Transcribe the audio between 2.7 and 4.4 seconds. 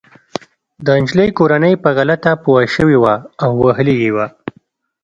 شوې وه او وهلې يې وه